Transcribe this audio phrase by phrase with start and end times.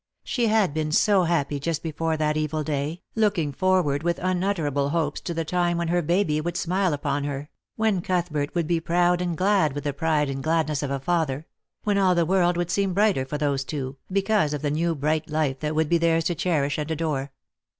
[0.23, 5.21] She had been so happy just before that evil day, looking forward with unutterable hopes
[5.21, 9.21] to the time when her baby would smile upon her— when Outhbert would be proud
[9.21, 11.45] and glad with the pride and gladness of a father—
[11.83, 15.29] when all the world would seem brighter for those two, because of the new bright
[15.29, 17.31] life that would be theirs to cherish and adore.